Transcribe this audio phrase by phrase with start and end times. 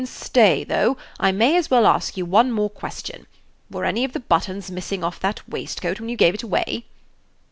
[0.03, 3.27] "Stay, though; I may as well ask you one more question.
[3.69, 6.85] Were any of the buttons missing off that waistcoat when you gave it away?"